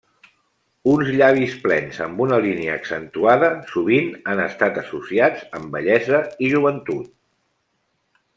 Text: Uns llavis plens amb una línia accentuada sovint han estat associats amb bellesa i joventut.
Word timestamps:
Uns 0.93 1.09
llavis 1.17 1.51
plens 1.65 1.99
amb 2.05 2.23
una 2.25 2.39
línia 2.45 2.77
accentuada 2.77 3.51
sovint 3.75 4.09
han 4.33 4.41
estat 4.47 4.81
associats 4.83 5.45
amb 5.61 5.71
bellesa 5.77 6.23
i 6.47 6.51
joventut. 6.57 7.15